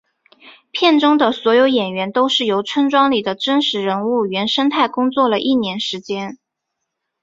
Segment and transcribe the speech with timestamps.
[0.71, 6.39] 片中的所有演员都是由村庄里的真实人物原生态工作了一年时间。